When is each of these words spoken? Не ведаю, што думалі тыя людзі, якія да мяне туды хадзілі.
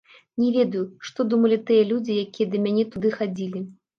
Не 0.43 0.45
ведаю, 0.53 0.79
што 1.09 1.25
думалі 1.33 1.59
тыя 1.67 1.83
людзі, 1.91 2.17
якія 2.29 2.51
да 2.53 2.63
мяне 2.65 2.87
туды 2.95 3.15
хадзілі. 3.19 3.63